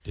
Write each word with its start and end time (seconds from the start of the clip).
Það 0.00 0.08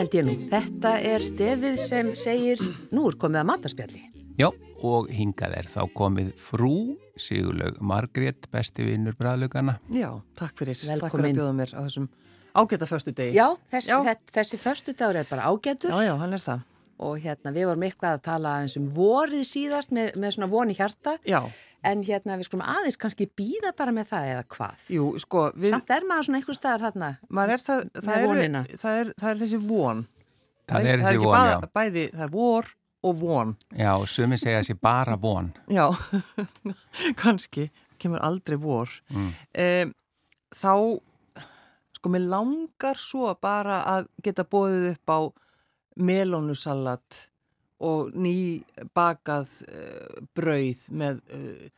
held 0.00 0.14
ég 0.16 0.24
nú. 0.26 0.34
Þetta 0.50 0.96
er 0.98 1.22
stefið 1.22 1.78
sem 1.78 2.10
segir 2.18 2.58
nú 2.90 3.06
er 3.06 3.14
komið 3.22 3.44
að 3.44 3.48
matarspjalli. 3.52 4.02
Já, 4.34 4.50
og 4.82 5.06
hingað 5.14 5.54
er 5.60 5.70
þá 5.70 5.82
komið 5.94 6.34
frú 6.42 6.98
Sigurlaug 7.16 7.76
Margrét, 7.84 8.46
besti 8.52 8.84
vinnur 8.86 9.14
bræðlugana. 9.18 9.78
Já, 9.92 10.10
takk 10.38 10.56
fyrir. 10.58 10.78
Velkomin. 10.80 11.00
Takk 11.02 11.16
fyrir 11.18 11.30
að 11.32 11.38
bjóða 11.40 11.54
mér 11.58 11.72
á 11.76 11.80
þessum 11.84 12.08
ágæta 12.56 12.86
förstu 12.88 13.12
degi. 13.16 13.34
Já, 13.36 13.48
þessi, 13.72 13.88
Já. 13.92 13.98
Þessi, 14.06 14.32
þessi 14.36 14.60
förstu 14.60 14.94
dagur 14.96 15.16
er 15.22 15.28
bara 15.30 15.48
ágætur 15.52 15.90
já, 15.92 16.02
já, 16.08 16.14
hann 16.20 16.32
er 16.36 16.42
það. 16.44 16.62
og 17.02 17.18
hérna 17.18 17.50
við 17.50 17.64
vorum 17.66 17.82
eitthvað 17.82 18.12
að 18.16 18.20
tala 18.22 18.50
aðeins 18.58 18.76
um 18.78 18.84
vorið 18.94 19.40
síðast 19.48 19.90
með, 19.96 20.12
með 20.22 20.34
svona 20.36 20.48
voni 20.52 20.74
hjarta 20.78 21.16
Já, 21.26 21.40
en 21.82 22.02
hérna 22.06 22.36
við 22.38 22.46
skulum 22.46 22.62
aðeins 22.68 22.98
kannski 23.00 23.26
býða 23.26 23.72
bara 23.76 23.90
með 23.96 24.06
það 24.12 24.28
eða 24.34 24.44
hvað. 24.54 24.84
jú, 24.88 25.06
sko, 25.18 25.46
við, 25.56 25.70
Samt 25.74 25.90
er 25.90 26.06
maður 26.06 26.28
svona 26.28 26.38
einhver 26.38 26.54
staðar 26.60 26.84
þarna. 26.86 27.08
maður 27.28 27.54
er 27.56 27.64
það, 27.64 27.82
það, 27.96 28.06
Með 28.06 28.20
er, 28.20 28.26
vonina. 28.28 28.62
það, 28.76 29.00
er, 29.00 29.12
það 29.18 29.30
er 29.32 29.40
þessi 29.42 29.60
von. 29.66 30.04
Það 30.68 30.78
er 30.78 30.84
það 30.84 30.92
er 30.92 31.02
þessi 31.02 31.16
ekki 31.16 31.24
von, 31.24 31.34
bara, 31.34 31.50
já. 31.56 31.72
bæði, 31.80 32.04
það 32.12 32.22
er 32.28 32.32
vor 32.36 32.70
og 33.02 33.16
von. 33.20 33.54
Já, 33.76 33.94
sumi 34.06 34.38
segja 34.40 34.62
þessi 34.62 34.76
bara 34.78 35.16
von. 35.20 35.50
Já, 35.70 35.88
kannski, 37.22 37.68
kemur 37.98 38.22
aldrei 38.22 38.58
vor. 38.60 38.90
Mm. 39.10 39.32
Um, 39.64 39.92
þá, 40.54 40.74
sko, 41.98 42.12
mér 42.14 42.28
langar 42.30 43.00
svo 43.00 43.32
bara 43.42 43.82
að 43.96 44.08
geta 44.24 44.46
bóðið 44.46 44.92
upp 44.94 45.14
á 45.14 45.20
melónusalat 46.02 47.26
og 47.82 48.14
ný 48.14 48.62
bakað 48.94 49.50
uh, 49.66 50.22
brauð 50.36 50.86
með 50.94 51.22
uh, 51.34 51.70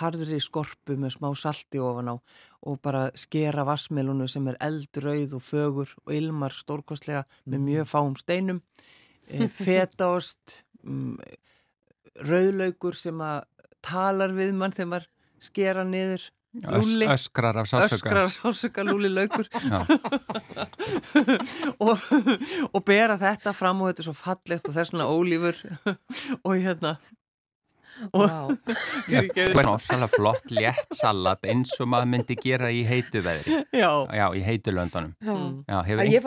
harðri 0.00 0.40
skorpu 0.40 0.96
með 0.96 1.18
smá 1.18 1.28
salti 1.36 1.80
ofan 1.82 2.14
á 2.14 2.16
og 2.64 2.78
bara 2.80 3.10
skera 3.18 3.66
vassmelónu 3.68 4.26
sem 4.30 4.46
er 4.48 4.56
eldrauð 4.64 5.36
og 5.36 5.42
fögur 5.44 5.90
og 6.04 6.14
ilmar 6.16 6.54
stórkostlega 6.56 7.24
með 7.44 7.66
mjög 7.66 7.90
fáum 7.90 8.16
steinum 8.16 8.62
eh, 8.62 8.73
fetaost 9.52 10.62
mm, 10.84 11.18
rauðlaugur 12.24 12.96
sem 12.98 13.20
að 13.24 13.42
talar 13.84 14.32
við 14.36 14.54
mann 14.56 14.74
þegar 14.74 14.90
maður 14.92 15.10
skera 15.42 15.84
niður. 15.88 16.30
Lúli, 16.54 17.08
öskrar 17.10 17.56
af 17.58 17.66
sásöka. 17.66 17.96
öskrar 17.96 18.28
sásöka 18.30 18.84
lúli 18.86 19.08
laukur. 19.10 19.48
Já, 19.66 19.80
og, 21.82 21.98
og 22.70 22.84
bera 22.86 23.16
þetta 23.18 23.50
fram 23.56 23.82
og 23.82 23.90
þetta 23.90 24.04
er 24.04 24.06
svo 24.06 24.14
fallegt 24.14 24.70
og 24.70 24.76
þess 24.76 24.94
vegna 24.94 25.08
ólífur. 25.10 25.58
Og 26.46 26.54
hérna 26.62 26.94
og 28.12 29.68
ásala 29.74 30.08
flott, 30.16 30.48
létt 30.50 30.96
salat 30.98 31.44
eins 31.50 31.74
og 31.80 31.88
maður 31.92 32.10
myndi 32.14 32.38
gera 32.40 32.70
í 32.74 32.82
heitu 32.88 33.22
veðri. 33.24 33.60
já, 33.72 33.90
Já, 34.14 34.26
í 34.34 34.42
heitu 34.46 34.74
löndunum. 34.74 35.14
Já. 35.22 35.36
Já, 35.68 35.78
hefur 35.88 36.02
Að 36.02 36.08
ein... 36.08 36.12
ég 36.14 36.26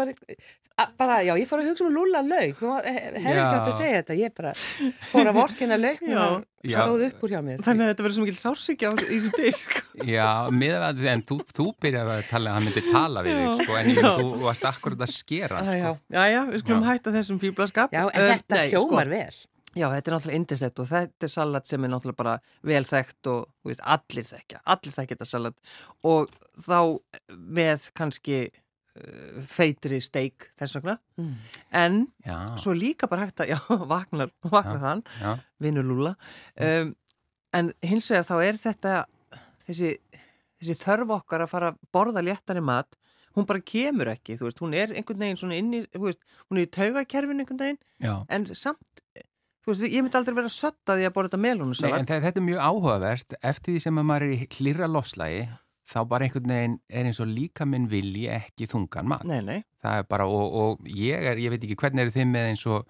að, 0.78 0.92
bara, 0.98 1.16
já, 1.26 1.32
ég 1.42 1.48
fór 1.50 1.62
að 1.64 1.72
hugsa 1.72 1.86
um 1.88 1.94
Lúla 1.95 2.20
lauk, 2.22 2.52
þú 2.60 2.68
hefði 2.86 3.18
ekki 3.18 3.32
Já. 3.34 3.45
átt 3.50 3.66
að 3.72 3.73
segja 3.80 4.02
þetta, 4.04 4.18
ég 4.20 4.34
bara 4.38 4.52
fór 5.10 5.30
að 5.32 5.38
vorkina 5.40 5.78
lauk 5.86 6.04
Já. 6.06 6.20
og 6.22 6.45
Já. 6.68 6.76
stóð 6.84 7.06
upp 7.08 7.26
úr 7.26 7.34
hjá 7.34 7.40
mér. 7.48 7.64
þannig 7.66 7.84
að 7.88 7.92
þetta 7.94 8.06
verður 8.06 8.16
svo 8.20 8.26
mikil 8.28 8.38
sársíkja 8.44 8.92
í 8.94 9.08
þessum 9.10 9.36
disk 9.40 9.73
Já, 10.06 10.28
miðað 10.54 10.86
að 10.92 11.02
því 11.02 11.10
en 11.16 11.26
þú, 11.32 11.40
þú 11.58 11.68
byrjar 11.82 12.14
að 12.14 12.23
tala, 12.30 12.54
hann 12.60 12.68
myndi 12.70 12.86
tala 12.92 13.26
við 13.26 13.40
þig, 13.42 13.66
sko, 13.66 13.78
en 13.82 13.90
ég, 13.90 14.02
Já. 14.06 14.14
þú 14.22 14.30
varst 14.45 14.70
akkurat 14.70 15.06
að 15.08 15.14
skera, 15.18 15.64
já, 15.66 15.73
sko. 15.82 15.94
já, 16.14 16.23
já, 16.36 16.40
við 16.54 16.64
skulum 16.66 16.86
Já. 16.86 16.90
hætta 16.94 17.16
þessum 17.18 17.42
fýblaskap 17.42 17.98
Já, 17.98 18.04
en 18.14 18.32
þetta 18.36 18.64
hljómar 18.70 19.14
vel. 19.17 19.30
sko, 19.34 19.57
Já, 19.77 19.88
þetta 19.93 20.10
er 20.10 20.15
náttúrulega 20.15 20.42
indislegt 20.42 20.80
og 20.82 20.88
þetta 20.89 21.27
er 21.27 21.32
salat 21.32 21.70
sem 21.70 21.83
er 21.83 21.92
náttúrulega 21.93 22.20
bara 22.21 22.36
vel 22.65 22.83
þekkt 22.88 23.32
og 23.32 23.67
veist, 23.67 23.83
allir 23.95 24.27
þekkja, 24.27 24.61
allir 24.73 24.95
þekkja 24.95 25.17
þetta 25.17 25.30
salat. 25.30 25.58
Og 26.08 26.32
þá 26.65 26.80
með 27.58 27.89
kannski 27.98 28.39
uh, 28.49 29.42
feitri 29.52 29.99
steik 30.04 30.49
þess 30.60 30.80
vegna. 30.80 30.98
Mm. 31.21 31.33
en 31.82 31.99
Já, 32.26 32.37
svo 32.61 32.76
líka 32.77 33.10
bara 33.11 33.27
hægt 33.27 33.43
að, 33.45 33.54
já, 33.55 33.60
vaknar 33.93 34.83
hann, 34.83 35.04
já, 35.21 35.37
vinur 35.64 35.86
Lúla 35.87 36.16
um, 36.61 36.95
en 37.58 37.73
hins 37.86 38.10
vegar 38.11 38.27
þá 38.27 38.37
er 38.43 38.61
þetta 38.61 38.95
þessi, 39.66 39.98
þessi 40.61 40.80
þörf 40.82 41.20
okkar 41.21 41.45
að 41.45 41.54
fara 41.54 41.73
að 41.73 41.83
borða 41.95 42.23
léttari 42.26 42.64
mat 42.64 42.98
hún 43.37 43.45
bara 43.45 43.61
kemur 43.61 44.10
ekki, 44.11 44.37
þú 44.39 44.48
veist, 44.48 44.61
hún 44.64 44.76
er 44.77 44.93
einhvern 44.95 45.21
veginn 45.21 45.39
svona 45.39 45.58
inn 45.61 45.73
í, 45.77 45.83
þú 45.93 46.08
veist, 46.08 46.23
hún 46.48 46.60
er 46.60 46.66
í 46.66 46.71
taugakerfin 46.73 47.43
einhvern 47.43 47.61
veginn, 47.61 47.82
já. 48.02 48.14
en 48.33 48.48
samt 48.58 49.04
þú 49.67 49.73
veist, 49.76 49.86
ég 49.92 50.04
myndi 50.05 50.17
aldrei 50.22 50.36
vera 50.39 50.50
sött 50.54 50.88
að 50.88 51.02
því 51.02 51.08
að 51.10 51.14
borða 51.17 51.30
þetta 51.33 51.39
Nei, 51.42 51.48
melónusalat 51.52 52.00
en 52.00 52.05
þe- 52.10 52.22
þetta 52.26 52.39
er 52.42 52.45
mjög 52.48 52.61
áhugavert, 52.72 53.38
eftir 53.52 53.73
því 53.76 53.82
sem 53.83 53.98
að 54.02 54.05
maður 54.10 54.28
er 54.28 54.36
í 54.38 54.48
hlýra 54.58 54.88
lofslægi, 54.92 55.42
þá 55.88 55.98
bara 56.08 56.26
einhvern 56.28 56.54
veginn 56.54 56.78
er 56.89 57.05
eins 57.11 57.20
og 57.23 57.28
líka 57.32 57.66
minn 57.67 57.88
vilji 57.92 58.26
ekki 58.32 58.67
þungan 58.72 59.08
mat. 59.11 59.23
Nei, 59.28 59.42
nei, 59.42 59.60
Það 59.83 60.00
er 60.02 60.08
bara, 60.10 60.26
og, 60.28 60.55
og 60.64 60.88
ég 60.89 61.28
er, 61.32 61.38
ég 61.39 61.52
veit 61.54 61.64
ekki 61.64 61.78
hvernig 61.80 62.02
eru 62.08 62.11
þið 62.16 62.26
með 62.32 62.48
eins 62.54 62.66
og 62.67 62.88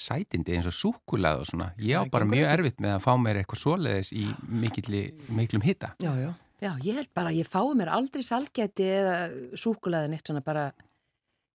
sætindi, 0.00 0.54
eins 0.56 0.68
og 0.70 0.76
súkulað 0.76 1.40
og 1.42 1.48
svona. 1.50 1.72
Ég 1.82 1.98
á 1.98 2.04
Það 2.06 2.12
bara 2.14 2.28
mjög 2.30 2.46
erfitt 2.54 2.78
með 2.80 2.94
að 2.94 3.02
fá 3.04 3.10
mér 3.20 3.40
eitthvað 3.42 3.60
svoleiðis 3.64 4.12
í 4.16 4.24
mikilli, 4.48 5.02
miklum 5.36 5.64
hitta. 5.66 5.94
já, 6.00 6.12
já 6.20 6.30
Já, 6.60 6.74
ég 6.84 6.92
held 7.00 7.08
bara 7.16 7.30
að 7.32 7.38
ég 7.40 7.48
fái 7.48 7.72
mér 7.72 7.88
aldrei 7.88 8.20
salgæti 8.20 8.84
eða 8.84 9.14
súkulaðin 9.56 10.12
eitt 10.12 10.26
svona 10.28 10.42
bara 10.44 10.64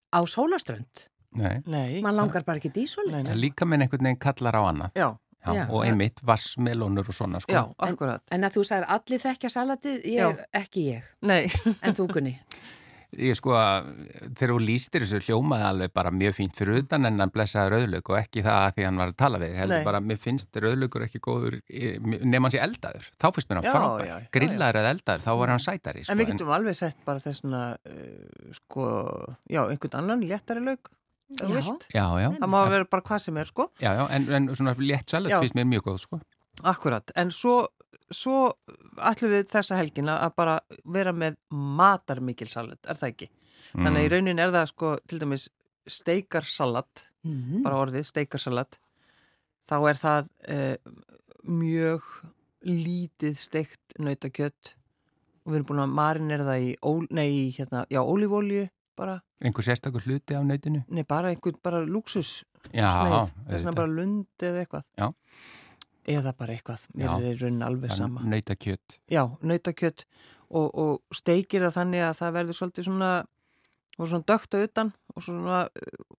á 0.09 0.19
sólaströnd. 0.25 1.03
Nei. 1.35 1.61
Nei, 1.65 2.01
Man 2.05 2.15
langar 2.17 2.45
bara 2.47 2.61
ekki 2.61 2.71
í. 2.71 2.87
Það 2.87 3.39
líka 3.41 3.67
minn 3.67 3.85
einhvern 3.85 4.07
veginn 4.09 4.21
kallar 4.21 4.55
á 4.59 4.61
annað. 4.71 4.91
já, 4.95 5.09
Já, 5.45 5.53
Já. 5.53 5.65
og 5.69 5.83
einmitt 5.85 6.21
vassmelónur 6.25 7.05
og 7.07 7.13
svona, 7.13 7.39
sko. 7.39 7.53
já, 7.53 7.61
akkurat 7.77 8.21
En 8.33 8.41
að 8.47 8.55
þú 8.57 8.63
sagðir 8.65 8.87
allir 8.95 9.21
þekkja 9.21 9.49
salatið, 9.53 9.99
ég, 10.09 10.39
ekki 10.57 10.85
ég, 10.95 11.11
Nei, 11.21 11.45
en 11.85 11.93
þú 11.93 12.07
Gunni. 12.15 12.39
Ég 13.15 13.37
sko 13.37 13.53
að 13.55 13.85
þegar 14.35 14.51
þú 14.51 14.57
lístir 14.65 15.03
þessu 15.05 15.21
hljómaði 15.29 15.65
alveg 15.69 15.91
bara 15.95 16.11
mjög 16.11 16.33
fínt 16.35 16.57
fyrir 16.57 16.81
utan 16.81 17.07
en 17.07 17.21
hann 17.21 17.31
blessaði 17.31 17.71
rauðlaug 17.71 18.09
og 18.11 18.17
ekki 18.19 18.43
það 18.43 18.57
að 18.65 18.73
því 18.75 18.87
hann 18.87 18.99
var 18.99 19.11
að 19.13 19.17
tala 19.21 19.39
við 19.39 19.53
heldur 19.61 19.77
Nei. 19.79 19.85
bara 19.87 20.01
mér 20.03 20.19
finnst 20.25 20.59
rauðlaugur 20.65 21.05
ekki 21.05 21.21
góður 21.23 21.57
eh, 21.69 21.95
nema 22.01 22.49
hann 22.49 22.55
sé 22.57 22.63
eldaður, 22.65 23.07
þá 23.21 23.27
finnst 23.37 23.51
mér 23.53 23.61
hann 23.61 23.69
frábær 23.69 24.27
grillaður 24.35 24.81
eða 24.81 24.93
eldaður, 24.97 25.25
þá 25.29 25.31
var 25.39 25.53
hann 25.53 25.63
sætari 25.63 26.03
sko, 26.03 26.11
en 26.11 26.19
við 26.19 26.31
getum 26.33 26.53
alveg 26.57 26.79
sett 26.81 26.99
bara 27.07 27.23
þessuna 27.23 27.63
uh, 27.77 28.51
sko, 28.59 28.89
já, 29.47 29.61
einhvern 29.63 29.99
annan 30.01 30.25
léttari 30.27 30.65
þú 30.65 30.91
Já. 31.39 31.47
Já, 31.93 32.05
já, 32.21 32.29
Það 32.39 32.49
má 32.53 32.59
vera 32.69 32.85
bara 32.85 33.01
hvað 33.01 33.19
sem 33.23 33.37
er, 33.41 33.45
sko 33.49 33.65
já, 33.81 33.91
já 33.97 34.03
en, 34.13 34.27
en 34.37 34.47
svona 34.55 34.75
létt 34.77 35.09
salat 35.09 35.31
Já. 35.31 35.39
finnst 35.41 35.55
mér 35.57 35.65
mjög 35.65 35.87
góð 35.87 35.97
sko. 36.03 36.19
Akkurat, 36.63 37.11
en 37.15 37.31
svo, 37.33 37.67
svo 38.13 38.51
ætlum 39.01 39.31
við 39.33 39.49
þessa 39.49 39.75
helgina 39.79 40.19
að 40.21 40.35
bara 40.37 40.59
vera 40.85 41.11
með 41.13 41.35
matarmikil 41.51 42.47
salat, 42.47 42.79
er 42.87 42.95
það 43.01 43.09
ekki? 43.15 43.29
Þannig 43.73 43.91
Mm. 43.91 43.97
að 43.97 44.05
í 44.05 44.11
raunin 44.13 44.39
er 44.39 44.51
það 44.53 44.67
sko 44.69 44.91
til 45.07 45.19
dæmis 45.19 45.49
steikarsalat, 45.89 47.07
Mm. 47.25 47.63
bara 47.63 47.75
orðið 47.81 48.05
steikarsalat, 48.05 48.77
þá 49.67 49.75
er 49.89 49.97
það 49.99 50.29
eh, 50.47 50.77
mjög 51.49 52.01
lítið 52.65 53.35
steikt 53.37 53.97
nautakjött 53.99 54.75
og 55.45 55.51
við 55.51 55.55
erum 55.59 55.67
búin 55.69 55.83
að 55.83 55.93
marinera 55.97 56.45
það 56.45 56.61
í, 56.69 56.71
ól, 56.83 57.07
nei, 57.09 57.27
í, 57.29 57.51
hérna, 57.57 57.85
já, 57.89 57.99
ólífólju 58.01 58.69
bara, 58.97 59.19
Einhver 59.43 59.65
sérstakur 59.67 60.03
hluti 60.05 60.35
af 60.37 60.43
nautinu? 60.47 60.83
nei, 60.89 61.03
bara 61.03 61.29
einhvern, 61.33 61.59
bara 61.63 61.81
luxus 61.85 62.43
Já, 62.71 62.89
sneið, 62.89 63.33
þess 63.49 63.59
auðvitað. 63.61 63.75
bara 63.75 63.87
lund 63.99 64.25
eða 64.49 64.63
eitthvað. 64.65 64.85
Já. 64.97 65.09
Eða 66.15 66.33
bara 66.37 66.53
eitthvað, 66.53 66.83
mér 66.93 67.07
Já. 67.09 67.13
er 67.17 67.23
í 67.31 67.37
raunin 67.41 67.63
alveg 67.65 67.91
sama. 67.97 68.21
Nautakjöt. 68.29 68.99
Já, 69.09 69.23
nautakjött 69.41 70.03
og, 70.49 70.67
og 70.77 71.17
steikir 71.17 71.63
það 71.65 71.73
þannig 71.79 72.03
að 72.05 72.19
það 72.19 72.35
verður 72.35 72.57
svolítið 72.59 72.85
svona, 72.89 73.09
og 73.97 74.09
svona 74.11 74.27
dögt 74.29 74.53
á 74.53 74.57
utan 74.61 74.91
og, 75.15 75.23
svona, 75.25 75.63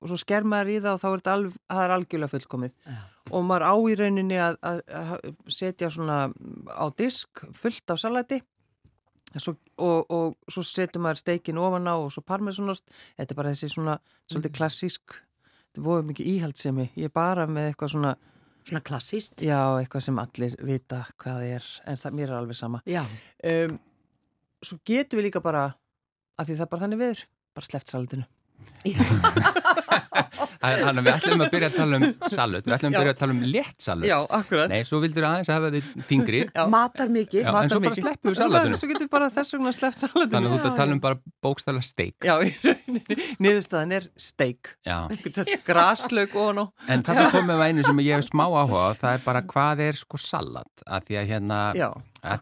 og 0.01 0.09
svo 0.11 0.19
skermaður 0.19 0.73
í 0.75 0.81
það 0.83 0.97
og 0.97 1.01
þá 1.05 1.07
er 1.13 1.21
þetta 1.21 1.37
alv, 1.37 1.55
það 1.71 1.85
er 1.85 1.95
algjörlega 1.97 2.33
fullkomið. 2.35 2.75
Já. 2.87 2.97
Og 3.31 3.47
maður 3.47 3.67
á 3.71 3.75
í 3.79 3.95
rauninni 4.03 4.41
að, 4.43 4.59
að, 4.63 4.83
að 5.03 5.15
setja 5.55 5.91
svona 5.95 6.19
á 6.75 6.85
disk 6.99 7.45
fullt 7.55 7.95
af 7.95 8.03
salati 8.03 8.41
svo, 9.37 9.57
og, 9.83 10.11
og 10.13 10.53
svo 10.53 10.63
setur 10.67 11.03
maður 11.05 11.21
steikin 11.23 11.59
ofan 11.61 11.89
á 11.91 11.95
og 11.99 12.11
svo 12.15 12.23
parmesanost. 12.27 12.87
Þetta 13.19 13.35
er 13.35 13.41
bara 13.41 13.53
þessi 13.55 13.69
svona 13.73 13.99
svolítið 14.31 14.55
klassísk, 14.59 15.17
þetta 15.71 15.85
voru 15.85 16.07
mikið 16.11 16.31
íhaldsemi. 16.37 16.89
Ég 16.97 17.11
er 17.11 17.15
bara 17.17 17.47
með 17.51 17.73
eitthvað 17.73 17.95
svona, 17.97 18.15
Svona 18.67 18.83
klassíst. 18.83 19.43
já, 19.47 19.61
eitthvað 19.79 20.03
sem 20.09 20.17
allir 20.19 20.57
vita 20.67 21.05
hvað 21.23 21.37
það 21.37 21.51
er, 21.59 21.67
en 21.87 22.01
það 22.03 22.17
mér 22.19 22.33
er 22.33 22.39
alveg 22.41 22.57
sama. 22.59 22.81
Um, 23.47 23.77
svo 24.65 24.79
getum 24.85 25.21
við 25.21 25.29
líka 25.29 25.43
bara, 25.45 25.69
að 26.41 26.49
því 26.49 26.57
það 26.57 26.65
er 26.67 26.73
bara 26.73 26.85
þannig 26.87 27.03
viður, 27.05 27.27
bara 27.55 27.69
sleppt 27.71 27.93
salatinu. 27.95 28.27
Þannig 30.61 31.01
að 31.01 31.07
við 31.07 31.13
ætlum 31.13 31.45
að 31.45 31.51
byrja 31.55 31.69
að 31.71 31.77
tala 31.77 31.99
um 32.01 32.05
salut, 32.33 32.67
við 32.67 32.75
ætlum 32.77 32.93
að 32.93 32.99
byrja 33.01 33.15
að 33.15 33.21
tala 33.21 33.35
um 33.37 33.43
létt 33.55 33.87
salut. 33.87 34.09
Já, 34.09 34.17
akkurat. 34.39 34.73
Nei, 34.73 34.81
svo 34.89 35.01
vildur 35.05 35.27
aðeins 35.29 35.51
að 35.51 35.59
hafa 35.59 35.71
þið 35.77 35.91
þingri. 36.11 36.41
Matar 36.77 37.13
mikið. 37.17 37.43
Já, 37.47 37.53
en 37.61 37.73
svo 37.73 37.81
bara 37.85 38.01
sleppum 38.01 38.33
við 38.33 38.39
salatinu. 38.41 38.81
Svo 38.81 38.91
getur 38.93 39.07
við 39.07 39.13
bara 39.17 39.31
þess 39.37 39.57
vegna 39.57 39.75
sleppt 39.77 40.03
salatinu. 40.05 40.33
Þannig 40.37 40.51
að 40.51 40.57
þú 40.57 40.61
ert 40.61 40.71
að 40.71 40.81
tala 40.81 40.97
um 40.97 41.03
bara 41.07 41.21
bókstæla 41.47 41.85
steik. 41.87 42.17
Já, 42.27 42.35
í 42.41 42.53
rauninni. 42.65 43.19
Niðurstaðan 43.47 43.97
er 44.01 44.09
steik. 44.21 44.73
Já. 44.87 44.99
Graslaug 45.67 46.37
og 46.41 46.53
nú. 46.57 46.67
En 46.93 47.05
það 47.07 47.23
komið 47.35 47.53
með 47.53 47.65
einu 47.67 47.87
sem 47.87 48.03
ég 48.07 48.19
hef 48.19 48.29
smá 48.31 48.47
áhuga 48.49 48.83
á, 48.87 48.91
það 49.01 49.17
er 49.19 49.25
bara 49.27 49.43
hvað 49.53 49.83
er 49.87 49.99
sko 50.01 50.21
salat. 50.21 50.85
Að 50.87 51.09
því 51.11 51.19
að 51.21 51.31
hérna, 51.33 51.61
Já, 51.77 51.89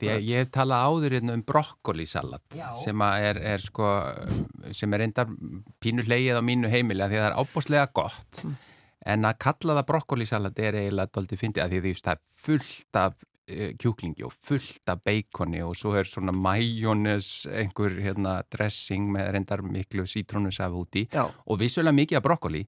því 0.01 0.11
að 0.15 0.29
ég 0.29 0.43
hef 0.43 0.53
talað 0.55 0.87
áður 0.89 1.17
hérna 1.19 1.37
um 1.39 1.43
brokkolisalat 1.47 2.57
sem 2.83 3.05
er, 3.07 3.41
er 3.55 3.65
sko, 3.65 3.91
sem 4.75 4.97
er 4.97 5.05
enda 5.07 5.27
pínu 5.83 6.07
leið 6.09 6.41
á 6.41 6.43
mínu 6.45 6.71
heimili 6.73 7.05
að 7.05 7.15
því 7.15 7.21
að 7.21 7.25
það 7.25 7.31
er 7.31 7.39
ábúslega 7.43 7.91
gott. 8.01 8.41
En 9.05 9.29
að 9.29 9.39
kalla 9.45 9.77
það 9.79 9.89
brokkolisalat 9.93 10.65
er 10.65 10.81
eiginlega 10.81 11.13
doldið 11.19 11.43
fyndið 11.43 11.65
að 11.65 11.75
því 11.75 11.81
því 11.85 11.95
að 11.95 12.03
það 12.07 12.15
er 12.15 12.23
fullt 12.45 13.01
af 13.03 13.19
uh, 13.19 13.69
kjúklingi 13.83 14.25
og 14.25 14.39
fullt 14.49 14.95
af 14.95 15.05
beikoni 15.05 15.61
og 15.65 15.77
svo 15.77 15.93
er 16.01 16.09
svona 16.09 16.33
majónes, 16.33 17.31
einhver 17.53 18.01
hérna, 18.01 18.39
dressing 18.53 19.13
með 19.13 19.31
reyndar 19.37 19.65
miklu 19.67 20.09
sítrónusaf 20.09 20.73
úti 20.81 21.07
Já. 21.13 21.29
og 21.29 21.61
vissulega 21.61 22.01
mikið 22.01 22.21
af 22.21 22.27
brokkoli 22.27 22.65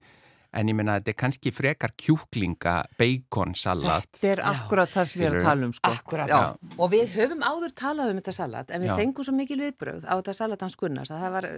en 0.53 0.71
ég 0.71 0.77
meina 0.79 0.95
að 0.97 1.03
þetta 1.03 1.13
er 1.15 1.19
kannski 1.25 1.53
frekar 1.55 1.95
kjúklinga 1.99 2.77
beikonsalat 3.01 4.09
Þetta 4.17 4.33
er 4.33 4.45
akkurat 4.53 4.93
það 4.93 5.11
sem 5.11 5.21
við 5.23 5.29
erum 5.31 5.41
að 5.41 5.49
tala 5.51 5.67
um, 5.67 5.75
sko. 5.77 5.93
Akkurat. 5.97 6.31
Já. 6.31 6.73
Og 6.79 6.91
við 6.95 7.13
höfum 7.17 7.45
áður 7.47 7.77
talað 7.77 8.15
um 8.15 8.23
þetta 8.23 8.37
salat, 8.39 8.71
en 8.71 8.83
við 8.85 8.93
Já. 8.93 8.97
fengum 9.03 9.27
svo 9.27 9.37
mikil 9.37 9.61
viðbröð 9.65 10.07
á 10.07 10.15
þetta 10.17 10.35
salat 10.41 10.67
hans 10.67 10.79
Gunnars 10.81 11.13
að 11.13 11.23
það 11.27 11.39
var... 11.41 11.51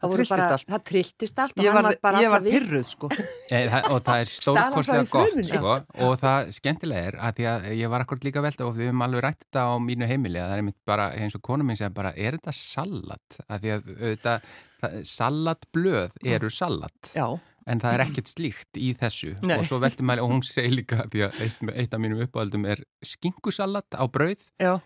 Það 0.00 0.12
voru 0.14 0.24
trylltist 0.24 0.32
bara- 0.40 0.52
allt. 0.56 0.68
Það 0.72 0.84
trilltist 0.88 1.40
allt 1.42 1.58
og 1.58 1.64
Ég 1.66 1.74
hann 1.74 1.84
var, 1.84 1.92
var 1.92 1.98
bara 2.06 2.20
ég 2.24 2.30
var 2.32 2.44
pyrruð, 2.46 2.86
sko. 2.88 3.08
e, 3.52 3.58
það, 3.68 3.88
og 3.90 3.98
það 4.06 4.22
er 4.22 4.30
stórkostlega 4.30 5.02
gott 5.10 5.40
sko, 5.50 5.74
og 6.06 6.14
það 6.22 6.52
skemmtilega 6.56 7.10
er 7.10 7.18
að 7.20 7.34
því 7.36 7.48
að 7.50 7.66
ég 7.76 7.92
var 7.92 8.04
akkur 8.06 8.22
líka 8.24 8.40
velta 8.46 8.64
og 8.64 8.78
við 8.78 8.88
höfum 8.88 9.04
alveg 9.04 9.24
rætt 9.26 9.42
þetta 9.44 9.66
á 9.68 9.72
mínu 9.84 10.08
heimili 10.08 10.40
að 10.40 10.46
það 10.48 10.54
er 10.56 10.62
einmitt 10.62 10.78
bara 10.88 11.10
eins 11.20 11.36
og 11.36 11.44
konum 11.44 11.68
minn 11.68 11.76
segja 11.76 11.92
bara 12.00 12.14
er 12.16 12.38
þetta 12.38 12.56
salat? 12.56 13.38
Að 13.44 13.60
því 13.66 13.74
að 13.74 13.92
auðvitað, 13.92 14.48
það, 14.80 14.96
salatblöð 15.12 16.16
eru 16.32 16.50
salat 16.56 17.12
Já, 17.12 17.26
en 17.70 17.82
það 17.82 17.96
er 17.96 18.04
ekkert 18.06 18.30
slíkt 18.30 18.80
í 18.80 18.92
þessu. 18.98 19.34
Nei. 19.46 19.56
og 19.58 19.66
svo 19.68 19.80
veltum 19.82 20.10
og 20.16 20.30
hún 20.32 20.42
segir 20.46 20.74
líka 20.80 21.04
því 21.06 21.26
að 21.28 21.42
eitt, 21.46 21.60
eitt 21.74 21.96
af 21.96 22.02
mínum 22.02 22.22
uppáhaldum 22.26 22.66
er 22.68 22.82
skinkusalat 23.06 23.94
á 23.94 24.04
brauð. 24.10 24.48
Já, 24.60 24.80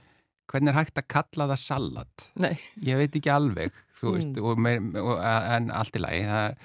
hvernig 0.51 0.73
er 0.73 0.79
hægt 0.79 1.01
að 1.01 1.11
kalla 1.15 1.49
það 1.53 1.61
salat? 1.63 2.31
nei. 2.37 2.55
ég 2.85 3.01
veit 3.01 3.17
ekki 3.17 3.33
alveg 3.33 3.75
þú 3.99 4.17
veist, 4.17 4.41
og 4.41 4.61
meir, 4.61 4.81
og, 5.01 5.19
en 5.19 5.71
allt 5.75 5.99
í 5.99 6.03
lagi 6.03 6.23
það, 6.29 6.57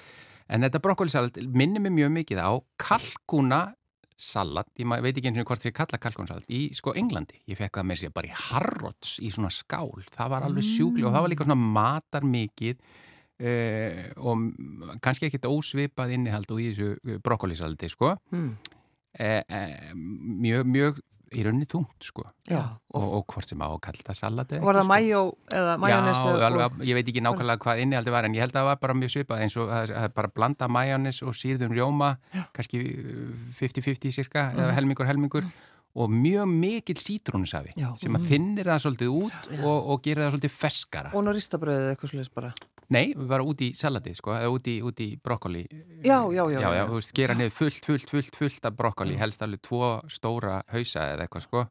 en 0.50 0.66
þetta 0.66 0.82
brokkolisalat 0.84 1.44
minnir 1.54 1.84
mig 1.84 1.94
mjög 1.96 2.16
mikið 2.18 2.42
á 2.42 2.50
kalkuna 2.80 3.60
salat, 4.20 4.68
ég 4.76 4.88
veit 4.90 5.16
ekki 5.16 5.30
eins 5.30 5.40
og 5.40 5.48
hvort 5.48 5.62
því 5.62 5.72
kalla 5.78 6.00
kalkunsalat, 6.00 6.48
í 6.52 6.66
sko 6.76 6.92
Englandi. 6.98 7.38
Ég 7.48 7.56
fekk 7.56 7.78
það 7.78 7.86
með 7.88 8.02
sér 8.02 8.10
bara 8.12 8.28
í 8.28 8.34
Harrods 8.36 9.14
í 9.24 9.30
svona 9.32 9.52
skál, 9.54 9.94
það 10.12 10.34
var 10.34 10.44
alveg 10.44 10.66
sjúkli 10.66 11.06
og 11.06 11.14
það 11.14 11.24
var 11.24 11.32
líka 11.32 11.46
svona 11.48 11.70
matar 11.78 12.26
mikið 12.28 12.82
uh, 13.40 14.02
og 14.30 14.98
kannski 15.04 15.30
ekkit 15.30 15.48
ósvipað 15.50 16.12
innihald 16.18 16.50
og 16.52 16.60
í 16.60 16.70
þessu 16.74 17.20
brokkolisalati 17.24 17.88
sko 17.92 18.14
Mm. 18.30 18.50
uh, 19.20 19.42
uh, 19.42 19.94
mjög, 19.96 20.66
mjög 20.70 21.00
í 21.34 21.42
rauninni 21.46 21.66
þungt 21.70 22.02
sko 22.06 22.24
Já. 22.50 22.60
og, 22.94 23.06
og 23.20 23.24
hvort 23.32 23.48
sem 23.50 23.58
á 23.62 23.66
að 23.70 23.80
kalla 23.86 24.04
það 24.06 24.18
salat 24.20 24.52
eða 24.54 24.64
Var 24.66 24.78
það 24.80 24.84
sko. 24.86 24.92
majó 24.92 25.22
eða 25.60 25.74
majónes? 25.82 26.20
Já, 26.26 26.44
alveg, 26.50 26.78
ég 26.90 26.98
veit 26.98 27.08
ekki 27.12 27.22
nákvæmlega 27.26 27.62
hvað 27.64 27.82
innihaldi 27.84 28.14
var 28.14 28.24
en 28.28 28.34
ég 28.38 28.44
held 28.44 28.54
að 28.54 28.60
það 28.60 28.68
var 28.70 28.78
bara 28.84 28.96
mjög 29.00 29.12
svipað 29.16 29.42
eins 29.46 29.56
og 29.58 29.70
það 29.72 29.94
er 30.04 30.14
bara 30.20 30.32
blanda 30.34 30.68
majónis 30.68 31.22
og 31.26 31.34
sírðum 31.38 31.74
rjóma 31.74 32.12
kannski 32.56 32.82
uh, 32.82 33.34
50-50 33.58 34.14
cirka 34.20 34.48
eða 34.54 34.72
helmingur 34.78 35.06
helmingur 35.10 35.50
og 35.98 36.10
mjög 36.14 36.46
mikill 36.46 36.98
sítrónusafi 37.02 37.72
Já. 37.74 37.88
sem 37.98 38.14
að 38.14 38.28
þinnir 38.30 38.68
það 38.70 38.82
svolítið 38.84 39.08
út 39.10 39.48
og, 39.58 39.88
og 39.90 40.02
gerir 40.04 40.22
það 40.22 40.36
svolítið 40.36 40.52
feskara. 40.54 41.10
Og 41.18 41.24
ná 41.26 41.32
ristabröðið 41.34 41.88
eitthvað 41.96 42.12
svolítið 42.12 42.36
bara. 42.38 42.50
Nei, 42.90 43.12
við 43.14 43.26
varum 43.30 43.50
út 43.52 43.60
í 43.62 43.68
salatið 43.78 44.16
sko, 44.18 44.32
eða 44.34 44.48
út 44.50 44.66
í, 44.66 44.76
út 44.82 44.98
í 45.04 45.08
brokkoli. 45.22 45.60
Já, 46.02 46.18
já, 46.34 46.42
já. 46.50 46.58
Já, 46.60 46.70
já, 46.74 46.84
þú 46.90 46.96
veist, 46.98 47.12
gera 47.14 47.34
niður 47.38 47.54
fullt, 47.54 47.84
fullt, 47.86 48.10
fullt, 48.10 48.36
fullt 48.40 48.66
af 48.66 48.74
brokkoli, 48.80 49.14
helst 49.20 49.42
alveg 49.46 49.62
tvo 49.62 49.92
stóra 50.10 50.56
hausa 50.74 51.04
eða 51.14 51.28
eitthvað 51.28 51.46
sko 51.46 51.62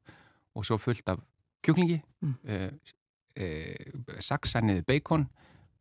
og 0.56 0.66
svo 0.66 0.78
fullt 0.80 1.10
af 1.16 1.20
kjúklingi, 1.64 2.00
Mm. 2.20 2.34
uh, 2.52 2.96
uh, 3.40 4.16
saksa 4.20 4.60
niður 4.64 4.84
beikon, 4.88 5.28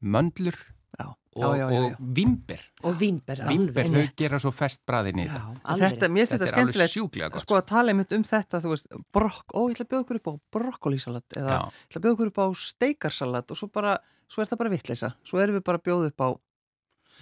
möndlur 0.02 0.54
Já, 0.98 1.06
og, 1.38 1.60
og 1.62 1.96
vimber. 2.14 2.60
Og 2.86 2.94
vínber, 2.98 3.38
Vimber, 3.46 3.84
alveg 3.84 3.90
þau 3.92 4.00
rétt. 4.02 4.14
gera 4.18 4.38
svo 4.42 4.50
fest 4.54 4.80
bræðin 4.86 5.20
í 5.22 5.26
Já, 5.28 5.34
þetta. 5.38 5.76
Þetta, 5.82 6.08
mér 6.14 6.22
finnst 6.24 6.32
Þetta 6.32 6.44
þetta 6.44 6.48
er 6.48 6.60
alveg 6.62 6.74
skemmtilegt. 6.74 6.94
sjúklega 6.94 7.30
gott. 7.34 7.42
Sko 7.46 7.58
að 7.58 7.66
tala 7.70 7.92
einmitt 7.94 8.14
um 8.16 8.24
þetta, 8.26 8.60
þú 8.64 8.72
veist, 8.72 8.86
brokk, 9.14 9.54
ó, 9.54 9.60
ég 9.68 9.74
ætla 9.76 9.86
að 9.86 9.90
bjóða 9.92 10.04
ykkur 10.06 10.20
upp 10.20 10.30
á 10.30 10.34
brokkolisalat 10.58 11.36
eða 11.38 11.50
Já. 11.54 11.60
ég 11.68 11.90
ætla 11.90 12.00
að 12.00 12.06
bjóða 12.06 12.16
ykkur 12.18 12.30
upp 12.32 12.38
á 12.42 12.46
steikarsalat 12.62 13.50
og 13.54 13.56
svo 13.60 13.68
bara, 13.74 13.98
svo 14.28 14.42
er 14.44 14.50
það 14.50 14.60
bara 14.62 14.72
vitleisa. 14.74 15.12
Svo 15.26 15.40
erum 15.42 15.58
við 15.58 15.64
bara 15.66 15.80
að 15.80 15.88
bjóða 15.88 16.12
upp 16.12 16.24
á, 16.24 16.28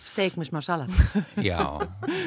Steik 0.06 0.36
með 0.38 0.50
smá 0.50 0.60
salat. 0.62 0.90
Já, 1.48 1.58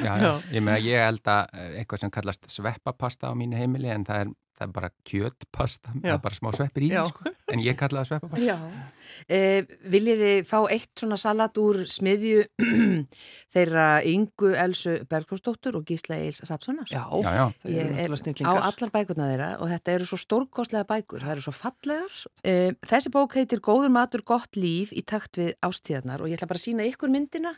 já, 0.04 0.12
já. 0.20 0.32
ég 0.52 0.60
meina 0.60 0.76
ég 0.84 1.00
held 1.00 1.28
að 1.32 1.54
eh, 1.56 1.68
eitthvað 1.80 2.02
sem 2.02 2.10
kallast 2.12 2.48
sveppapasta 2.52 3.30
á 3.30 3.34
mínu 3.38 3.56
heimili 3.56 3.88
en 3.94 4.04
það 4.04 4.24
er, 4.26 4.32
það 4.60 4.66
er 4.68 4.72
bara 4.76 4.90
kjötpasta, 5.08 5.92
það 5.96 6.10
er 6.12 6.18
bara 6.28 6.36
smá 6.36 6.50
sveppir 6.52 6.84
í 6.84 6.90
sko. 7.08 7.30
en 7.50 7.62
ég 7.64 7.76
kalla 7.80 8.02
það 8.02 8.10
sveppapasta. 8.10 8.44
Já. 8.46 8.58
Eh, 9.32 9.64
viljið 9.90 10.20
þið 10.22 10.44
fá 10.46 10.58
eitt 10.70 10.92
svona 11.00 11.16
salat 11.18 11.56
úr 11.60 11.80
smiðju 11.90 12.44
þeirra 13.54 13.86
Ingu 14.06 14.52
Elsu 14.54 14.98
Bergþórsdóttur 15.10 15.78
og 15.80 15.86
Gísla 15.88 16.18
Eils 16.20 16.42
Rapssonar? 16.48 16.86
já, 16.92 17.02
Já, 17.22 17.32
já. 17.40 17.46
Ég 17.64 17.80
eru 17.80 17.88
er 17.88 18.12
náttúrulega 18.12 18.14
á 18.14 18.22
snillingar. 18.22 18.62
allar 18.68 18.92
bækurna 18.94 19.28
þeirra 19.32 19.48
og 19.60 19.72
þetta 19.72 19.94
eru 19.96 20.08
svo 20.10 20.20
stórkostlega 20.20 20.86
bækur, 20.92 21.24
það 21.24 21.34
eru 21.36 21.46
svo 21.48 21.54
fallegar. 21.56 22.20
Eh, 22.44 22.70
þessi 22.92 23.12
bók 23.16 23.34
heitir 23.40 23.60
Góður 23.64 23.90
matur, 23.96 24.22
gott 24.22 24.56
líf 24.56 24.92
í 24.92 25.02
takt 25.04 25.40
við 25.40 25.54
ástíðarnar 25.64 26.20
og 26.22 26.30
ég 26.30 26.38
ætla 26.38 26.50
bara 26.52 26.60
að 26.60 26.66
sína 26.68 26.86
ykkur 26.88 27.10
myndina. 27.12 27.56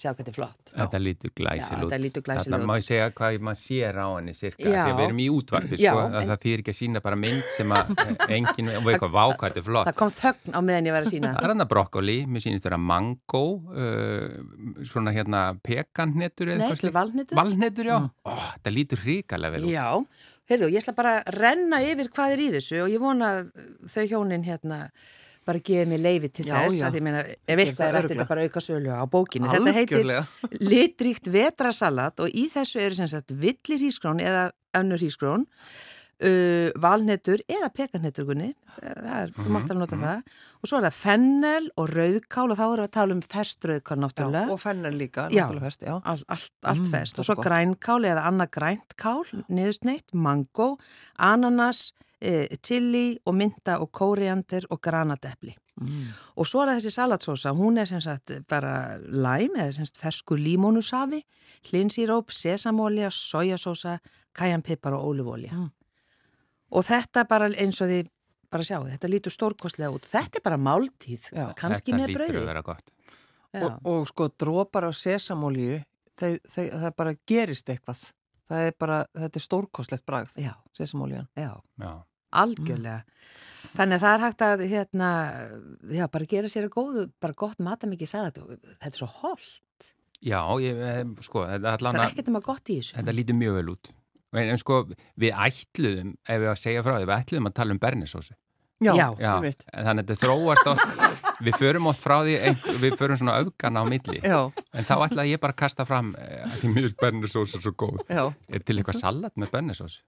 Sjá 0.00 0.10
hvað 0.14 0.18
þetta 0.20 0.30
er 0.30 0.36
flott. 0.36 0.70
Þetta 0.72 0.98
lítur 1.00 1.30
glæsil 1.36 1.74
Já, 1.76 1.84
út. 1.84 1.92
þetta 1.92 2.56
út. 2.56 2.64
má 2.68 2.72
ég 2.78 2.84
segja 2.86 3.06
hvað 3.16 3.34
maður 3.44 3.58
sér 3.60 3.98
á 4.00 4.06
henni 4.16 4.32
cirka. 4.36 4.64
Að 4.64 4.92
við 4.96 5.02
erum 5.06 5.20
í 5.20 5.26
útvarpi, 5.32 5.76
Já, 5.80 5.90
sko. 5.92 6.00
að 6.06 6.16
en- 6.20 6.30
Það 6.30 6.40
þýr 6.44 6.62
ekki 6.62 6.72
að 6.72 6.78
sína 6.80 7.02
bara 7.04 7.18
mynd 7.20 7.44
sem 7.56 7.74
að 7.76 7.90
eh, 8.00 8.34
enginn, 8.36 8.70
og 8.80 8.88
eitthvað 8.92 9.12
vákvært 9.18 9.56
er 9.60 9.66
flott. 9.66 9.90
Það 9.90 9.98
kom 10.00 10.10
þögn 10.20 10.56
á 10.56 10.60
meðan 10.64 10.88
ég 10.88 10.96
var 10.96 11.04
að 11.04 11.12
sína. 11.12 11.32
Það 11.36 11.44
er 11.44 11.52
hann 11.54 11.64
að 11.66 11.70
brokkoli, 11.74 12.16
mér 12.26 12.44
sýnist 12.46 12.64
vera 12.64 12.78
mango, 12.80 13.44
uh, 13.76 14.84
svona 14.88 15.12
hérna 15.16 15.42
pekanhnetur 15.60 16.48
eða 16.48 16.58
Nei, 16.58 16.66
eitthvað 16.70 16.80
þetta 16.80 16.92
er 16.92 16.98
valhnetur. 17.00 17.40
Valhnetur, 17.40 17.84
já. 17.92 17.98
Ó, 18.24 18.32
þetta 18.56 18.74
lítur 18.76 19.04
hrikalega 19.04 19.52
vel 19.58 19.64
út. 19.64 19.72
Já, 19.74 19.88
heyrðu, 20.50 20.70
ég 20.72 20.80
ætla 20.84 20.96
bara 20.96 21.16
að 21.20 21.34
renna 21.40 21.82
yfir 21.84 22.08
hvað 22.14 22.32
er 22.36 22.44
í 22.46 22.50
þessu 22.56 22.84
og 22.84 22.90
ég 22.96 23.00
vona 23.04 23.32
að 23.36 23.50
þau 23.88 24.04
hjónin 24.14 24.44
hérna 24.48 24.80
bara 25.46 25.58
gefa 25.64 25.86
mér 25.90 26.02
leifi 26.04 26.28
til 26.36 26.46
Já, 26.46 26.54
þess 26.60 26.78
já. 26.80 26.86
að 26.90 26.98
ég 27.00 27.02
meina, 27.06 27.20
ef 27.24 27.58
eitthvað 27.64 27.86
er 27.86 27.94
örugglega. 28.00 28.08
þetta 28.14 28.28
bara 28.28 28.42
auka 28.48 28.60
sölu 28.60 28.90
á 28.92 29.04
bókinu. 29.10 29.48
Þetta 29.50 29.72
heitir 29.76 29.98
Algjörlega. 29.98 30.24
litríkt 30.72 31.30
vetrasalat 31.32 32.20
og 32.20 32.28
í 32.34 32.48
þessu 32.52 32.80
eru 32.84 32.94
sem 33.00 33.08
sagt 33.08 33.32
villir 33.32 33.80
hískrón 33.86 34.20
eða 34.20 34.50
önnur 34.76 35.00
hískrón 35.02 35.46
uh, 36.22 36.68
valnetur 36.80 37.40
eða 37.50 37.70
pekanneturgunni 37.74 38.50
það 38.80 39.08
er, 39.16 39.32
þú 39.34 39.52
mátt 39.54 39.70
alveg 39.72 39.80
nota 39.82 39.98
það 40.00 40.20
og 40.60 40.68
svo 40.70 40.78
er 40.78 40.84
það 40.86 40.98
fennel 41.00 41.70
og 41.80 41.88
rauðkál 41.96 42.44
og 42.52 42.58
þá 42.60 42.64
erum 42.66 42.76
við 42.76 42.84
að 42.86 42.92
tala 42.98 43.16
um 43.16 43.22
festrauðkál 43.34 43.96
Já, 43.96 44.02
náttúrulega 44.04 44.54
og 44.54 44.60
fennan 44.62 44.98
líka, 45.00 45.24
Já. 45.32 45.42
náttúrulega 45.46 45.70
fest, 45.70 45.86
já. 45.88 45.94
All, 46.04 46.22
allt, 46.36 46.52
allt 46.62 46.84
Mm, 46.86 46.92
fest 46.94 47.18
og 47.18 47.26
svo 47.26 47.34
gott. 47.40 47.48
grænkál 47.48 48.04
eða 48.12 48.26
annað 48.28 48.52
grænt 48.58 48.94
kál, 49.00 49.24
niðursneitt, 49.48 50.12
mango, 50.12 50.76
ananas, 51.18 51.90
e, 52.20 52.56
chili 52.62 53.18
og 53.26 53.34
mynda 53.34 53.78
og 53.80 53.90
kóriandir 53.96 54.66
og 54.70 54.80
granatepli. 54.84 55.54
Mm. 55.80 56.12
Og 56.36 56.46
svo 56.48 56.62
er 56.64 56.74
þessi 56.74 56.92
salatsósa, 56.92 57.54
hún 57.56 57.80
er 57.80 57.88
sem 57.88 58.02
sagt 58.04 58.34
bara 58.50 58.98
læm 59.00 59.56
eða 59.56 59.72
sem 59.72 59.88
sagt 59.88 60.00
fersku 60.02 60.36
límónusafi, 60.36 61.22
hlinsíróp, 61.70 62.32
sesamólja, 62.34 63.08
sojasósa, 63.14 63.98
kajanpipar 64.36 64.96
og 64.98 65.10
ólifólja. 65.10 65.54
Mm. 65.56 65.70
Og 66.70 66.86
þetta 66.86 67.24
bara 67.28 67.48
eins 67.50 67.80
og 67.82 67.90
því 67.90 68.02
bara 68.50 68.66
sjáu, 68.66 68.84
þetta 68.90 69.10
lítur 69.10 69.34
stórkostlega 69.34 69.90
út. 69.94 70.06
Þetta 70.10 70.38
er 70.38 70.44
bara 70.44 70.58
máltíð, 70.60 71.30
Já, 71.32 71.46
kannski 71.56 71.92
Þetta 71.92 72.00
með 72.02 72.08
lítur 72.12 72.20
brauði. 72.26 72.40
að 72.42 72.50
vera 72.50 72.62
gott. 72.66 72.92
Og, 73.50 73.70
og 73.90 74.08
sko 74.10 74.28
drópar 74.38 74.86
á 74.86 74.92
þau, 76.46 76.64
það 76.82 76.94
bara 76.98 77.14
gerist 77.26 77.70
eitthvað. 77.72 78.04
Það 78.50 78.66
er 78.66 78.76
bara, 78.82 78.98
þetta 79.14 79.38
er 79.38 79.44
stórkostlegt 79.44 80.06
bragð, 80.06 80.36
Já, 80.42 80.54
sesamólían. 80.76 81.28
já. 81.38 81.52
Já. 81.78 81.92
Algjörlega. 82.30 83.02
Þannig 83.76 83.96
að 83.98 84.02
það 84.02 84.14
er 84.16 84.24
hægt 84.24 84.44
að 84.46 84.62
hérna, 84.70 85.08
já, 85.94 86.04
bara 86.10 86.28
gera 86.30 86.50
sér 86.50 86.66
að 86.66 86.74
góðu, 86.74 87.06
bara 87.22 87.36
gott 87.38 87.60
matamikið 87.62 88.10
salat 88.10 88.38
og 88.42 88.52
þetta 88.56 88.90
er 88.90 88.98
svo 88.98 89.08
holdt. 89.20 89.90
Já, 90.20 90.40
ég, 90.60 90.76
eh, 90.84 91.02
sko, 91.24 91.46
Það 91.46 91.66
allan 91.74 91.96
er 91.96 92.10
ekkert 92.10 92.28
um 92.28 92.36
að 92.40 92.46
gott 92.50 92.68
í 92.72 92.78
þessu. 92.80 92.96
þetta 92.98 93.14
lítur 93.16 93.38
mjög 93.40 93.54
vel 93.60 93.72
út. 93.74 93.92
En, 94.32 94.46
en 94.52 94.60
sko, 94.60 94.82
við 95.18 95.32
ætluðum, 95.46 96.14
ef 96.28 96.40
við 96.42 96.50
að 96.52 96.58
segja 96.60 96.82
frá 96.86 96.94
því, 96.98 97.06
við 97.08 97.16
ætluðum 97.16 97.50
að 97.50 97.54
tala 97.60 97.74
um 97.76 97.82
bernisósu. 97.82 98.34
Já, 98.80 98.94
Já. 98.96 99.08
ég 99.20 99.42
veit. 99.44 99.64
þannig 99.68 100.06
að 100.06 100.08
þetta 100.08 100.20
þróast 100.22 100.68
á, 100.70 100.72
við 101.46 101.56
förum 101.60 101.88
oft 101.90 102.00
frá 102.00 102.14
því, 102.24 102.36
ein, 102.48 102.54
við 102.80 102.94
förum 102.96 103.18
svona 103.20 103.34
öfgana 103.42 103.82
á 103.82 103.84
milli, 103.84 104.20
Já, 104.24 104.38
en 104.72 104.86
þá 104.88 104.94
ætlaði 105.04 105.34
ég 105.34 105.42
bara 105.42 105.52
að 105.52 105.58
kasta 105.60 105.84
fram, 105.84 106.14
eh, 106.16 106.46
að 106.46 106.54
því 106.62 106.70
mjög 106.78 106.94
bernesós 107.02 107.56
er 107.58 107.60
svo 107.60 107.74
góð, 107.76 108.00
já, 108.08 108.22
er 108.48 108.64
til 108.64 108.78
eitthvað 108.80 108.96
salat 109.02 109.36
með 109.36 109.52
bernesós? 109.52 109.98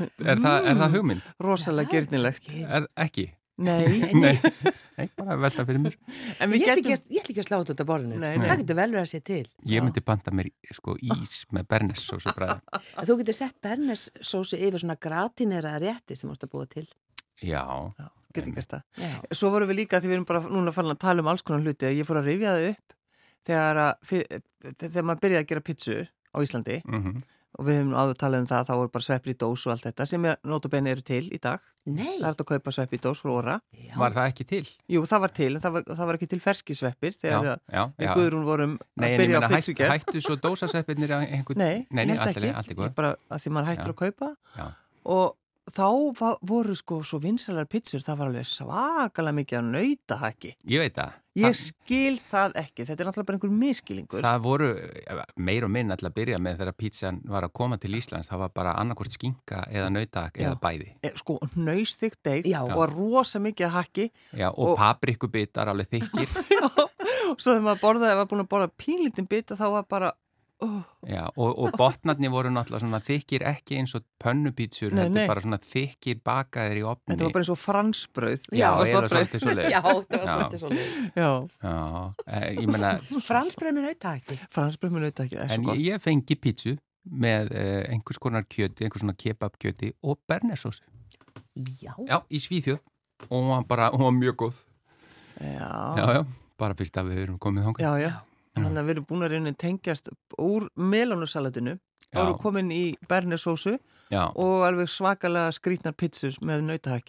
Er, 0.00 0.38
það, 0.42 0.68
er 0.68 0.78
það 0.82 0.98
hugmynd? 0.98 1.32
rosalega 1.42 1.94
gyrnilegt. 1.94 2.48
Er, 2.64 2.86
ekki? 3.04 3.28
Nei, 3.56 4.00
Nei, 4.24 4.34
Nei 4.98 5.06
bara 5.14 5.36
velta 5.38 5.62
fyrir 5.66 5.78
mér. 5.84 5.94
en 6.42 6.54
Ég 6.56 6.72
ekki, 6.72 6.88
getum... 6.88 7.20
ekki 7.20 7.36
að 7.38 7.46
slá 7.46 7.56
þetta 7.60 7.86
borðinu. 7.86 8.18
Nei, 8.18 8.32
nei. 8.40 8.48
Það 8.50 8.62
getur 8.64 8.78
vel 8.80 8.88
verið 8.88 9.04
að 9.04 9.10
sé 9.12 9.20
til. 9.28 9.44
Ég 9.70 9.84
myndi 9.84 10.02
banta 10.02 10.34
mér 10.34 10.50
sko 10.74 10.96
ís 10.98 11.44
með 11.54 11.68
bernesós 11.70 12.26
og 12.26 12.34
bræði. 12.34 12.58
En 12.80 13.06
þú 13.06 13.16
getur 13.22 13.38
sett 13.38 13.54
bernessósi 13.62 14.58
yfir 14.58 14.82
svona 14.82 14.98
gratinera 15.06 15.76
rétti 15.82 16.18
sem 16.18 16.30
þú 16.30 16.34
ert 16.34 16.48
að 16.48 16.52
búa 16.56 16.66
til. 16.72 16.84
Já, 17.44 17.62
Já, 18.00 18.08
getum 18.34 18.56
gert 18.58 18.74
það. 18.74 18.82
Já. 19.04 19.14
Svo 19.38 19.52
vorum 19.54 19.70
við 19.70 19.84
líka, 19.84 20.02
því 20.02 20.10
við 20.10 20.18
erum 20.18 20.26
bara 20.32 20.42
núna 20.48 20.74
farin 20.74 20.96
að 20.96 21.02
tala 21.06 21.22
um 21.22 21.30
alls 21.30 21.46
konar 21.46 21.62
hluti, 21.62 21.86
að 21.86 22.00
ég 22.00 22.10
fór 22.10 22.22
að 22.24 22.32
rifja 22.32 22.56
það 22.56 22.68
upp 22.72 22.98
þegar, 23.44 23.80
að, 23.84 24.42
þegar 24.82 25.06
maður 25.06 25.22
byrjaði 25.24 25.42
að 25.44 25.48
gera 25.52 25.64
pizzu 25.68 26.00
á 26.04 26.36
Íslandi 26.42 26.80
mhm. 26.82 27.22
Og 27.54 27.66
við 27.68 27.76
hefum 27.78 27.90
nú 27.92 27.96
áður 28.00 28.16
talað 28.18 28.40
um 28.42 28.46
það 28.50 28.58
að 28.60 28.68
þá 28.68 28.74
voru 28.80 28.90
bara 28.96 29.06
sveppir 29.06 29.32
í 29.34 29.36
dós 29.44 29.62
og 29.66 29.72
allt 29.74 29.84
þetta 29.86 30.06
sem 30.10 30.24
er 30.30 30.38
notabenni 30.50 30.90
eru 30.90 31.04
til 31.06 31.22
í 31.30 31.38
dag. 31.42 31.60
Nei. 31.84 32.16
Það 32.16 32.24
er 32.24 32.30
hægt 32.32 32.42
að 32.44 32.48
kaupa 32.50 32.72
sveppir 32.74 32.98
í 32.98 33.02
dós 33.04 33.20
frá 33.20 33.30
óra. 33.34 33.56
Já. 33.76 33.94
var 34.00 34.14
það 34.16 34.28
ekki 34.32 34.46
til? 34.50 34.62
Jú, 34.94 35.02
það 35.10 35.22
var 35.26 35.34
til, 35.36 35.50
en 35.54 35.62
það 35.62 35.74
var, 35.76 35.84
það 35.90 36.08
var 36.10 36.18
ekki 36.18 36.28
til 36.32 36.40
ferski 36.40 36.76
sveppir 36.78 37.12
Já, 37.14 37.20
þegar 37.20 37.48
að 37.52 37.60
já, 37.76 37.82
við 38.00 38.08
já. 38.08 38.12
Guðrún 38.18 38.44
vorum 38.48 38.74
Nei, 38.74 39.04
að 39.04 39.06
en 39.06 39.12
ég 39.14 39.20
byrja 39.22 39.36
á 39.36 39.40
meina, 39.44 39.50
hætt, 39.52 39.60
pizzugerð. 39.60 39.94
hættu 39.94 40.24
svo 40.24 40.36
dósaseppirnir 40.48 41.14
að 41.18 41.26
einhvern... 41.28 41.60
Nei, 41.60 41.86
nei, 41.90 42.02
ég 42.02 42.10
nei 42.10 42.16
held 42.16 42.28
ekki. 42.32 42.48
er 42.48 42.70
Ég 42.72 42.80
góð. 42.80 42.94
bara 42.98 43.14
að 43.28 43.44
því 43.44 43.54
maður 43.58 43.70
hættur 43.74 43.92
Já. 43.92 43.94
að 43.94 44.00
kaupa 44.02 44.30
Já. 44.58 44.66
og 45.04 45.36
þá 45.72 45.86
va- 46.18 46.36
voru 46.44 46.74
sko 46.76 47.00
svo 47.02 47.18
vinsalar 47.22 47.66
pizzur, 47.70 48.02
það 48.04 48.18
var 48.20 48.28
alveg 48.30 48.44
svakalega 48.46 49.36
mikið 49.38 49.58
að 49.58 49.68
nauta 49.74 50.16
hækki. 50.20 50.50
Ég 50.68 50.82
veit 50.84 50.94
það. 50.98 51.12
Ég 51.34 51.50
það, 51.50 51.56
skil 51.58 52.18
það 52.30 52.52
ekki, 52.60 52.84
þetta 52.86 53.00
er 53.02 53.06
náttúrulega 53.08 53.26
bara 53.26 53.38
einhver 53.40 53.54
miskilingur. 53.58 54.20
það 54.22 54.42
voru 54.44 54.68
eh, 54.78 55.22
meir 55.36 55.64
og 55.66 55.70
minn 55.74 55.90
alltaf 55.90 56.12
að 56.12 56.14
byrja 56.20 56.38
með 56.38 56.58
þegar 56.60 56.76
pizzan 56.78 57.20
var 57.26 57.42
að 57.48 57.52
koma 57.58 57.78
til 57.82 57.90
Íslands. 57.98 58.28
Það 58.30 58.38
var 58.44 58.52
bara 58.54 58.74
annarkort 58.78 59.10
skinka 59.16 59.64
eða 59.72 59.88
nautak 59.90 60.38
Já. 60.38 60.46
eða 60.52 60.60
bæði. 60.62 60.90
E, 61.02 61.10
sko, 61.18 61.38
nöysþygt 61.56 62.20
deig 62.22 62.46
Já. 62.46 62.60
og 62.62 62.84
rosa 62.94 63.40
mikið 63.42 63.66
að 63.66 63.74
hækki 63.80 64.10
Já, 64.38 64.48
og, 64.52 64.68
Og- 64.68 64.78
paprikubitar 64.78 65.66
alveg 65.72 65.90
þykir. 65.90 66.28
og 67.32 67.40
svo 67.40 67.50
þegar 67.56 67.66
maður 67.66 67.82
borðaði, 67.82 68.12
ef 68.12 68.20
maður 68.20 68.30
búin 68.30 68.44
að 68.44 68.50
borða 68.54 68.70
pínlítinn 68.78 69.28
bita 69.28 69.56
þá 69.58 69.66
var 69.74 69.84
bara, 69.90 70.12
Já, 71.04 71.26
og, 71.36 71.50
og 71.60 71.74
botnarnir 71.76 72.30
voru 72.32 72.48
náttúrulega 72.54 72.80
svona 72.84 73.00
þykir 73.04 73.42
ekki 73.50 73.76
eins 73.80 73.92
og 73.98 74.04
pönnupítsur, 74.22 74.94
Nei, 74.94 75.02
heldur 75.04 75.18
nei. 75.18 75.26
bara 75.28 75.42
svona 75.44 75.58
þykir 75.60 76.20
bakaðir 76.24 76.80
í 76.80 76.84
opni. 76.88 77.10
þetta 77.12 77.26
var 77.26 77.34
bara 77.34 77.44
eins 77.44 77.50
og 77.52 77.60
fransbrauð. 77.60 78.46
Já, 78.54 78.70
svo 79.42 79.54
leið. 79.58 79.68
Já, 79.74 79.80
það 79.84 80.14
var 80.14 80.32
svolítið 80.34 80.62
svolítið. 80.64 81.10
Já, 81.18 81.28
Já, 81.66 81.76
eh, 82.26 82.48
ég 82.62 82.70
menna, 82.70 82.92
Fransbröð 84.54 84.96
með 84.96 85.06
nauta 85.08 85.26
ekki, 85.28 85.36
það 85.36 85.48
er 85.50 85.54
en 85.58 85.64
svo 85.68 85.74
ég, 85.74 85.84
ég 85.90 86.04
fengi 86.06 86.36
pítsu 86.40 86.76
með 87.04 87.52
eh, 87.52 87.80
einhvers 87.92 88.18
konar 88.22 88.46
kjöti, 88.48 88.86
einhvers 88.86 89.04
svona 89.04 89.16
kebabkjöti 89.20 89.92
og 90.02 90.20
bernesós. 90.30 90.80
Já. 91.82 91.92
Já, 92.08 92.22
í 92.30 92.40
Svíþjóð 92.40 92.78
og 93.28 93.34
hún 93.34 93.50
var 93.52 93.66
bara, 93.68 93.90
hún 93.92 94.06
var 94.08 94.14
mjög 94.16 94.36
góð. 94.46 94.62
Já, 95.40 95.68
Já, 95.98 96.04
já, 96.14 96.22
bara 96.56 96.74
fyrst 96.78 96.96
að 96.96 97.10
við 97.10 97.22
erum 97.26 97.38
komið 97.42 97.68
þangað. 97.68 97.84
já, 97.84 97.92
já. 98.08 98.33
Þannig 98.54 98.78
að 98.80 98.86
við 98.86 98.94
erum 98.94 99.08
búin 99.08 99.26
að 99.26 99.34
reyna 99.34 99.50
að 99.54 99.60
tengjast 99.64 100.12
úr 100.38 100.68
melónusalatinu, 100.78 101.78
þá 102.10 102.20
erum 102.22 102.38
komin 102.38 102.70
í 102.74 102.84
bernesósu 103.10 103.78
Já, 104.12 104.28
og 104.36 104.64
alveg 104.66 104.90
svakalega 104.92 105.52
skrítnar 105.54 105.94
pizzur 105.96 106.36
með 106.44 106.66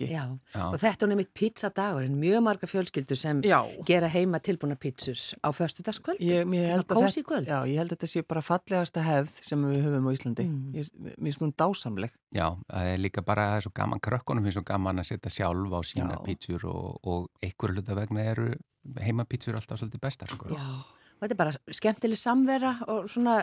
já, 0.08 0.24
Og 0.64 0.78
þetta 0.80 1.06
er 1.06 1.12
nefnitt 1.12 1.32
pizzadagur 1.36 2.06
en 2.08 2.16
mjög 2.22 2.44
marga 2.46 2.70
fjölskyldur 2.70 3.20
sem 3.20 3.42
Já. 3.46 3.60
gera 3.86 4.08
heima 4.12 4.40
tilbúna 4.40 4.78
pizzur 4.80 5.20
á 5.44 5.50
föstudagskvöld. 5.52 6.22
Ég, 6.24 6.48
ég, 6.48 6.72
held 6.72 6.88
að 6.88 7.04
þetta, 7.04 7.24
kvöld. 7.28 7.52
já, 7.52 7.60
ég 7.68 7.82
held 7.82 7.92
að 7.92 7.98
þetta 7.98 8.12
sé 8.14 8.24
bara 8.24 8.46
fallegasta 8.46 9.06
hefð 9.06 9.38
sem 9.50 9.68
við 9.68 9.86
höfum 9.90 10.10
á 10.10 10.12
Íslandi. 10.16 10.48
Mm. 10.48 10.74
Ég, 10.80 10.92
mér 10.96 11.30
finnst 11.30 11.44
hún 11.44 11.56
dásamleg. 11.60 12.16
já, 12.32 12.48
það 12.72 12.94
er 12.94 13.04
líka 13.04 13.26
bara, 13.28 13.50
það 13.52 13.58
er 13.60 13.68
svo 13.68 13.76
gaman, 13.76 14.04
krökkunum 14.08 14.48
finnst 14.48 14.60
svo 14.62 14.66
gaman 14.66 15.04
að 15.04 15.10
setja 15.12 15.36
sjálf 15.36 15.76
á 15.76 15.80
sína 15.84 16.20
pítsur 16.24 16.70
og, 16.72 17.00
og 17.04 17.30
einhverju 17.44 17.82
hluta 17.82 18.00
vegna 18.00 18.30
eru 18.32 18.54
heimapítsur 19.02 19.58
alltaf 19.58 19.82
svolítið 19.82 20.08
bestar, 20.08 20.32
sko. 20.32 20.54
Já. 20.56 20.95
Og 21.16 21.24
þetta 21.26 21.36
er 21.36 21.40
bara 21.40 21.76
skemmtileg 21.80 22.20
samvera 22.20 22.74
og 22.92 23.10
svona, 23.10 23.40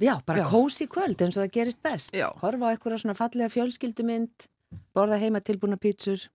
já, 0.00 0.14
bara 0.26 0.44
Já. 0.44 0.48
kósi 0.52 0.86
kvöld 0.88 1.20
eins 1.20 1.36
og 1.36 1.44
það 1.44 1.54
gerist 1.58 1.82
best. 1.82 2.14
Já. 2.14 2.28
Horfa 2.40 2.70
á 2.70 2.72
einhverja 2.72 3.02
svona 3.02 3.16
fallega 3.18 3.50
fjölskyldumynd, 3.52 4.46
borða 4.94 5.18
heima 5.18 5.40
tilbúna 5.42 5.76
pizzur, 5.76 6.28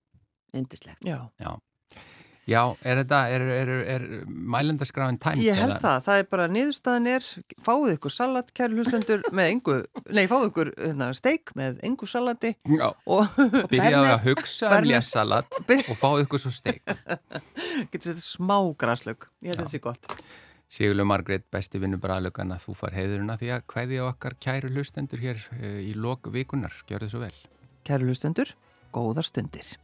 yndislegt. 0.53 1.01
Já. 1.07 1.29
Já, 1.39 1.55
já 2.49 2.61
er 2.85 3.01
þetta, 3.01 3.19
er, 3.35 3.45
er, 3.55 3.71
er 3.95 4.05
mælendaskráin 4.29 5.19
tæmt? 5.21 5.41
Ég 5.43 5.57
held 5.57 5.75
eða? 5.75 5.81
það, 5.83 5.99
það 6.07 6.21
er 6.21 6.29
bara 6.35 6.47
niðurstaðan 6.53 7.09
er, 7.15 7.27
fáðu 7.65 7.91
ykkur 7.95 8.15
salat, 8.15 8.53
kæru 8.55 8.79
hlustendur, 8.79 9.25
með 9.35 9.51
engu, 9.55 9.77
nei, 10.13 10.23
fáðu 10.31 10.51
ykkur 10.51 10.71
hérna, 10.77 11.11
steik 11.17 11.53
með 11.57 11.81
engu 11.85 12.09
salati 12.09 12.55
Já, 12.69 12.87
og 12.91 13.37
byrjaðu 13.71 14.13
að 14.13 14.25
hugsa 14.29 14.71
um 14.77 14.89
lésalat 14.89 15.61
og 15.91 15.99
fáðu 15.99 16.25
ykkur 16.25 16.45
svo 16.45 16.53
steik. 16.53 16.83
getur 17.91 18.11
þetta 18.11 18.23
smá 18.23 18.57
graslög. 18.79 19.29
Ég 19.41 19.53
held 19.53 19.63
þetta 19.63 19.73
sé 19.73 19.83
gott. 19.83 20.11
Sigurlega 20.75 21.07
Margrét, 21.07 21.45
besti 21.53 21.79
vinnu 21.79 21.99
bræðlökan 22.01 22.51
að 22.55 22.65
þú 22.65 22.75
far 22.79 22.95
heiðurina 22.97 23.37
því 23.39 23.51
að 23.55 23.65
hvaði 23.71 23.99
á 24.01 24.03
okkar 24.09 24.35
kæru 24.41 24.71
hlustendur 24.73 25.21
hér 25.21 25.41
eh, 25.59 25.81
í 25.85 25.93
lok 25.95 26.31
vikunar. 26.33 26.73
Gjör 26.89 27.05
þið 27.05 27.13
svo 27.13 27.21
vel. 27.21 27.33
Kæru 27.85 28.09
hlustendur, 28.09 28.55
góðar 28.95 29.29
stundir. 29.29 29.75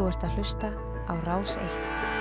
Þú 0.00 0.06
ert 0.08 0.22
að 0.24 0.36
hlusta 0.38 0.68
á 1.04 1.14
Rás 1.28 1.58
1. 1.60 2.19